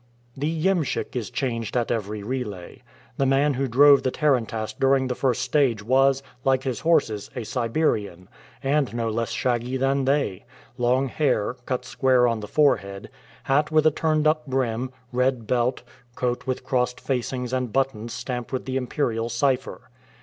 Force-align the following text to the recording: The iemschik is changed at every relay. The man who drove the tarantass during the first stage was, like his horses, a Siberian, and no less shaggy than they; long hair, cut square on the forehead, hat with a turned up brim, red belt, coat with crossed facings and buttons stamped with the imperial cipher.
The 0.35 0.51
iemschik 0.65 1.15
is 1.15 1.29
changed 1.29 1.77
at 1.77 1.91
every 1.91 2.23
relay. 2.23 2.81
The 3.17 3.27
man 3.27 3.53
who 3.53 3.67
drove 3.67 4.01
the 4.01 4.09
tarantass 4.09 4.73
during 4.73 5.05
the 5.05 5.13
first 5.13 5.43
stage 5.43 5.83
was, 5.83 6.23
like 6.43 6.63
his 6.63 6.79
horses, 6.79 7.29
a 7.35 7.43
Siberian, 7.43 8.27
and 8.63 8.95
no 8.95 9.09
less 9.11 9.29
shaggy 9.29 9.77
than 9.77 10.05
they; 10.05 10.43
long 10.75 11.07
hair, 11.09 11.53
cut 11.67 11.85
square 11.85 12.27
on 12.27 12.39
the 12.39 12.47
forehead, 12.47 13.11
hat 13.43 13.69
with 13.71 13.85
a 13.85 13.91
turned 13.91 14.25
up 14.25 14.47
brim, 14.47 14.89
red 15.11 15.45
belt, 15.45 15.83
coat 16.15 16.47
with 16.47 16.63
crossed 16.63 16.99
facings 16.99 17.53
and 17.53 17.71
buttons 17.71 18.11
stamped 18.11 18.51
with 18.51 18.65
the 18.65 18.77
imperial 18.77 19.29
cipher. 19.29 19.91